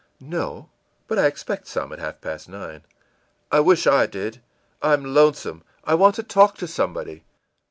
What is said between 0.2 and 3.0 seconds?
ìNo, but I expect some at half past nine.î